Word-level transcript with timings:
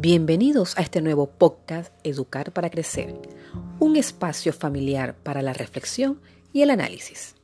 Bienvenidos 0.00 0.78
a 0.78 0.82
este 0.82 1.02
nuevo 1.02 1.26
podcast 1.26 1.92
Educar 2.04 2.52
para 2.52 2.70
Crecer, 2.70 3.20
un 3.80 3.96
espacio 3.96 4.52
familiar 4.52 5.16
para 5.16 5.42
la 5.42 5.52
reflexión 5.52 6.20
y 6.52 6.62
el 6.62 6.70
análisis. 6.70 7.34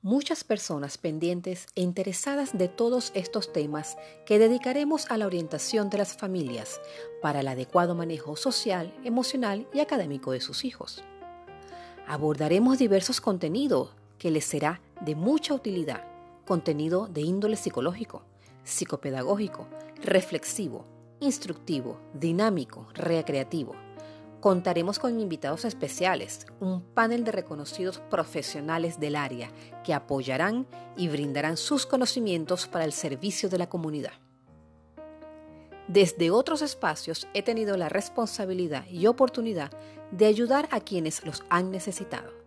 Muchas 0.00 0.42
personas 0.42 0.96
pendientes 0.96 1.66
e 1.74 1.82
interesadas 1.82 2.56
de 2.56 2.68
todos 2.68 3.12
estos 3.14 3.52
temas 3.52 3.98
que 4.24 4.38
dedicaremos 4.38 5.10
a 5.10 5.18
la 5.18 5.26
orientación 5.26 5.90
de 5.90 5.98
las 5.98 6.16
familias 6.16 6.80
para 7.20 7.40
el 7.40 7.48
adecuado 7.48 7.94
manejo 7.94 8.36
social, 8.36 8.94
emocional 9.04 9.68
y 9.74 9.80
académico 9.80 10.32
de 10.32 10.40
sus 10.40 10.64
hijos. 10.64 11.04
Abordaremos 12.06 12.78
diversos 12.78 13.20
contenidos 13.20 13.90
que 14.16 14.30
les 14.30 14.46
será 14.46 14.80
de 15.02 15.14
mucha 15.14 15.52
utilidad 15.52 16.13
contenido 16.44 17.08
de 17.08 17.22
índole 17.22 17.56
psicológico, 17.56 18.22
psicopedagógico, 18.64 19.68
reflexivo, 20.02 20.86
instructivo, 21.20 22.00
dinámico, 22.12 22.88
recreativo. 22.94 23.74
Contaremos 24.40 24.98
con 24.98 25.18
invitados 25.18 25.64
especiales, 25.64 26.46
un 26.60 26.82
panel 26.82 27.24
de 27.24 27.32
reconocidos 27.32 28.00
profesionales 28.10 29.00
del 29.00 29.16
área 29.16 29.50
que 29.84 29.94
apoyarán 29.94 30.66
y 30.96 31.08
brindarán 31.08 31.56
sus 31.56 31.86
conocimientos 31.86 32.66
para 32.66 32.84
el 32.84 32.92
servicio 32.92 33.48
de 33.48 33.58
la 33.58 33.68
comunidad. 33.68 34.12
Desde 35.88 36.30
otros 36.30 36.60
espacios 36.62 37.26
he 37.34 37.42
tenido 37.42 37.76
la 37.76 37.88
responsabilidad 37.88 38.86
y 38.88 39.06
oportunidad 39.06 39.70
de 40.10 40.26
ayudar 40.26 40.68
a 40.70 40.80
quienes 40.80 41.24
los 41.24 41.42
han 41.48 41.70
necesitado. 41.70 42.43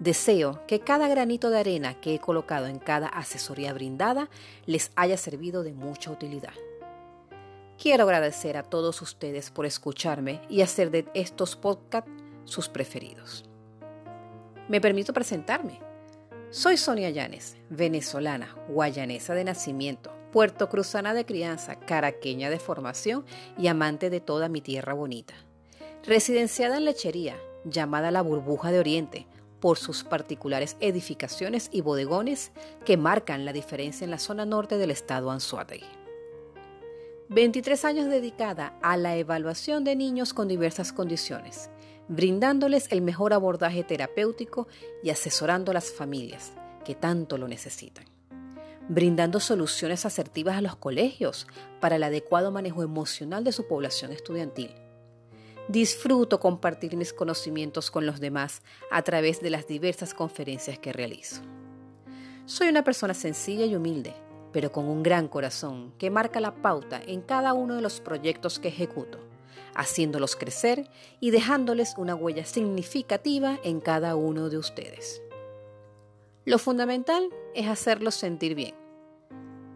Deseo 0.00 0.64
que 0.68 0.78
cada 0.78 1.08
granito 1.08 1.50
de 1.50 1.58
arena 1.58 2.00
que 2.00 2.14
he 2.14 2.18
colocado 2.20 2.66
en 2.66 2.78
cada 2.78 3.08
asesoría 3.08 3.72
brindada 3.72 4.30
les 4.64 4.92
haya 4.94 5.16
servido 5.16 5.64
de 5.64 5.72
mucha 5.72 6.12
utilidad. 6.12 6.54
Quiero 7.82 8.04
agradecer 8.04 8.56
a 8.56 8.62
todos 8.62 9.02
ustedes 9.02 9.50
por 9.50 9.66
escucharme 9.66 10.40
y 10.48 10.62
hacer 10.62 10.92
de 10.92 11.06
estos 11.14 11.56
podcasts 11.56 12.10
sus 12.44 12.68
preferidos. 12.68 13.44
Me 14.68 14.80
permito 14.80 15.12
presentarme. 15.12 15.80
Soy 16.50 16.76
Sonia 16.76 17.10
Llanes, 17.10 17.56
venezolana, 17.68 18.54
guayanesa 18.68 19.34
de 19.34 19.44
nacimiento, 19.44 20.12
puertocruzana 20.32 21.12
de 21.12 21.26
crianza, 21.26 21.76
caraqueña 21.76 22.50
de 22.50 22.58
formación 22.58 23.24
y 23.58 23.66
amante 23.66 24.10
de 24.10 24.20
toda 24.20 24.48
mi 24.48 24.60
tierra 24.60 24.92
bonita. 24.92 25.34
Residenciada 26.04 26.76
en 26.76 26.84
lechería, 26.84 27.36
llamada 27.64 28.10
la 28.10 28.22
burbuja 28.22 28.70
de 28.70 28.78
Oriente, 28.78 29.26
por 29.60 29.78
sus 29.78 30.04
particulares 30.04 30.76
edificaciones 30.80 31.68
y 31.72 31.80
bodegones 31.80 32.52
que 32.84 32.96
marcan 32.96 33.44
la 33.44 33.52
diferencia 33.52 34.04
en 34.04 34.10
la 34.10 34.18
zona 34.18 34.44
norte 34.44 34.78
del 34.78 34.90
estado 34.90 35.30
Anzuategui. 35.30 35.86
23 37.30 37.84
años 37.84 38.06
dedicada 38.06 38.78
a 38.80 38.96
la 38.96 39.16
evaluación 39.16 39.84
de 39.84 39.96
niños 39.96 40.32
con 40.32 40.48
diversas 40.48 40.92
condiciones, 40.92 41.68
brindándoles 42.08 42.90
el 42.90 43.02
mejor 43.02 43.34
abordaje 43.34 43.84
terapéutico 43.84 44.66
y 45.02 45.10
asesorando 45.10 45.70
a 45.70 45.74
las 45.74 45.92
familias 45.92 46.52
que 46.84 46.94
tanto 46.94 47.36
lo 47.36 47.46
necesitan. 47.46 48.06
Brindando 48.88 49.40
soluciones 49.40 50.06
asertivas 50.06 50.56
a 50.56 50.62
los 50.62 50.76
colegios 50.76 51.46
para 51.80 51.96
el 51.96 52.02
adecuado 52.02 52.50
manejo 52.50 52.82
emocional 52.82 53.44
de 53.44 53.52
su 53.52 53.68
población 53.68 54.12
estudiantil 54.12 54.70
Disfruto 55.68 56.40
compartir 56.40 56.96
mis 56.96 57.12
conocimientos 57.12 57.90
con 57.90 58.06
los 58.06 58.20
demás 58.20 58.62
a 58.90 59.02
través 59.02 59.42
de 59.42 59.50
las 59.50 59.66
diversas 59.66 60.14
conferencias 60.14 60.78
que 60.78 60.94
realizo. 60.94 61.42
Soy 62.46 62.68
una 62.68 62.82
persona 62.82 63.12
sencilla 63.12 63.66
y 63.66 63.76
humilde, 63.76 64.14
pero 64.50 64.72
con 64.72 64.86
un 64.86 65.02
gran 65.02 65.28
corazón 65.28 65.92
que 65.98 66.08
marca 66.08 66.40
la 66.40 66.54
pauta 66.62 67.02
en 67.06 67.20
cada 67.20 67.52
uno 67.52 67.74
de 67.74 67.82
los 67.82 68.00
proyectos 68.00 68.58
que 68.58 68.68
ejecuto, 68.68 69.18
haciéndolos 69.74 70.36
crecer 70.36 70.88
y 71.20 71.32
dejándoles 71.32 71.96
una 71.98 72.14
huella 72.14 72.46
significativa 72.46 73.58
en 73.62 73.80
cada 73.80 74.16
uno 74.16 74.48
de 74.48 74.56
ustedes. 74.56 75.20
Lo 76.46 76.58
fundamental 76.58 77.28
es 77.54 77.68
hacerlos 77.68 78.14
sentir 78.14 78.54
bien. 78.54 78.74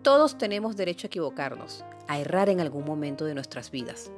Todos 0.00 0.38
tenemos 0.38 0.74
derecho 0.74 1.06
a 1.06 1.08
equivocarnos, 1.08 1.84
a 2.08 2.18
errar 2.18 2.48
en 2.48 2.60
algún 2.60 2.86
momento 2.86 3.26
de 3.26 3.34
nuestras 3.34 3.70
vidas, 3.70 4.10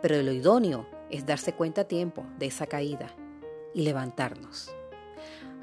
pero 0.00 0.22
lo 0.22 0.32
idóneo 0.32 0.93
es 1.10 1.26
darse 1.26 1.54
cuenta 1.54 1.82
a 1.82 1.88
tiempo 1.88 2.24
de 2.38 2.46
esa 2.46 2.66
caída 2.66 3.14
y 3.74 3.82
levantarnos. 3.82 4.70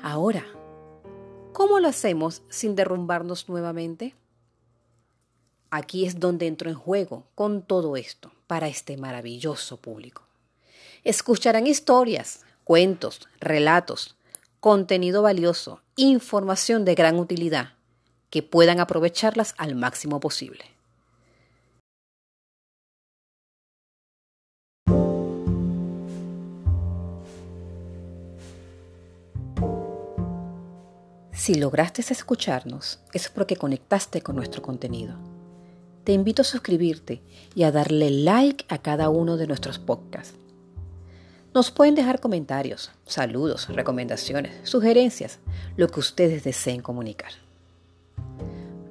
Ahora, 0.01 0.45
¿cómo 1.53 1.79
lo 1.79 1.87
hacemos 1.87 2.41
sin 2.49 2.75
derrumbarnos 2.75 3.49
nuevamente? 3.49 4.15
Aquí 5.69 6.05
es 6.05 6.19
donde 6.19 6.47
entro 6.47 6.69
en 6.69 6.75
juego 6.75 7.25
con 7.35 7.61
todo 7.61 7.95
esto 7.95 8.31
para 8.47 8.67
este 8.67 8.97
maravilloso 8.97 9.77
público. 9.77 10.23
Escucharán 11.03 11.67
historias, 11.67 12.41
cuentos, 12.63 13.27
relatos, 13.39 14.17
contenido 14.59 15.21
valioso, 15.21 15.81
información 15.95 16.83
de 16.85 16.95
gran 16.95 17.17
utilidad, 17.17 17.73
que 18.29 18.43
puedan 18.43 18.79
aprovecharlas 18.79 19.55
al 19.57 19.75
máximo 19.75 20.19
posible. 20.19 20.70
Si 31.41 31.55
lograste 31.55 32.03
escucharnos, 32.07 32.99
es 33.13 33.27
porque 33.27 33.55
conectaste 33.55 34.21
con 34.21 34.35
nuestro 34.35 34.61
contenido. 34.61 35.15
Te 36.03 36.11
invito 36.11 36.43
a 36.43 36.45
suscribirte 36.45 37.23
y 37.55 37.63
a 37.63 37.71
darle 37.71 38.11
like 38.11 38.63
a 38.69 38.77
cada 38.77 39.09
uno 39.09 39.37
de 39.37 39.47
nuestros 39.47 39.79
podcasts. 39.79 40.35
Nos 41.51 41.71
pueden 41.71 41.95
dejar 41.95 42.19
comentarios, 42.19 42.91
saludos, 43.07 43.69
recomendaciones, 43.69 44.69
sugerencias, 44.69 45.39
lo 45.77 45.87
que 45.87 46.01
ustedes 46.01 46.43
deseen 46.43 46.83
comunicar. 46.83 47.31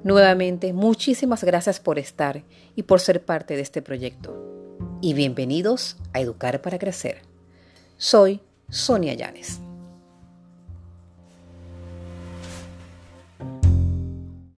Nuevamente, 0.03 0.73
muchísimas 0.73 1.45
gracias 1.45 1.79
por 1.79 1.99
estar 1.99 2.43
y 2.75 2.83
por 2.83 2.99
ser 2.99 3.23
parte 3.23 3.55
de 3.55 3.61
este 3.61 3.81
proyecto. 3.81 4.77
Y 4.99 5.13
bienvenidos 5.13 5.95
a 6.11 6.19
Educar 6.19 6.61
para 6.61 6.79
Crecer. 6.79 7.21
Soy 7.95 8.41
Sonia 8.67 9.13
Llanes. 9.13 9.61